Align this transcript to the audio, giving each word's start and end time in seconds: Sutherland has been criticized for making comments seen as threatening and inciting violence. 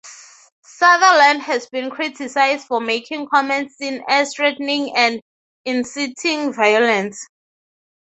Sutherland 0.65 1.43
has 1.43 1.67
been 1.67 1.91
criticized 1.91 2.65
for 2.65 2.81
making 2.81 3.27
comments 3.31 3.75
seen 3.77 4.03
as 4.09 4.33
threatening 4.33 4.95
and 4.95 5.21
inciting 5.63 6.51
violence. 6.51 7.23